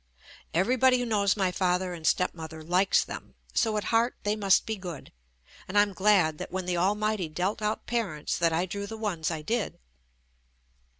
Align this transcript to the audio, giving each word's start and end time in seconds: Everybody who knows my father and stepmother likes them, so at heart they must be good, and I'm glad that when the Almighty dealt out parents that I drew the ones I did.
Everybody 0.55 0.97
who 0.97 1.05
knows 1.05 1.37
my 1.37 1.51
father 1.51 1.93
and 1.93 2.07
stepmother 2.07 2.63
likes 2.63 3.03
them, 3.03 3.35
so 3.53 3.77
at 3.77 3.83
heart 3.93 4.15
they 4.23 4.35
must 4.35 4.65
be 4.65 4.75
good, 4.75 5.11
and 5.67 5.77
I'm 5.77 5.93
glad 5.93 6.39
that 6.39 6.51
when 6.51 6.65
the 6.65 6.75
Almighty 6.75 7.29
dealt 7.29 7.61
out 7.61 7.85
parents 7.85 8.35
that 8.39 8.51
I 8.51 8.65
drew 8.65 8.87
the 8.87 8.97
ones 8.97 9.29
I 9.29 9.43
did. 9.43 9.77